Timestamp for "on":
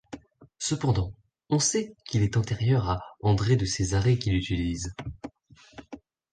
1.51-1.59